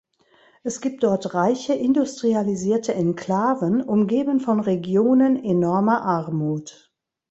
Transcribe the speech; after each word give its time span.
Es 0.63 0.81
gibt 0.81 1.03
dort 1.03 1.35
reiche 1.35 1.75
industrialisierte 1.75 2.91
Enklaven, 2.95 3.83
umgeben 3.83 4.39
von 4.39 4.59
Regionen 4.59 5.35
enormer 5.43 6.01
Armut. 6.01 6.91